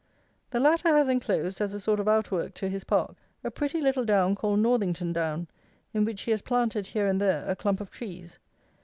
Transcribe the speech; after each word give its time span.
The 0.49 0.59
latter 0.59 0.95
has 0.97 1.07
enclosed, 1.07 1.61
as 1.61 1.75
a 1.75 1.79
sort 1.79 1.99
of 1.99 2.07
outwork 2.07 2.55
to 2.55 2.67
his 2.69 2.83
park, 2.83 3.17
a 3.43 3.51
pretty 3.51 3.79
little 3.79 4.03
down 4.03 4.33
called 4.33 4.57
Northington 4.57 5.13
Down, 5.13 5.47
in 5.93 6.05
which 6.05 6.23
he 6.23 6.31
has 6.31 6.41
planted, 6.41 6.87
here 6.87 7.05
and 7.05 7.21
there, 7.21 7.47
a 7.47 7.55
clump 7.55 7.79
of 7.79 7.91
trees. 7.91 8.39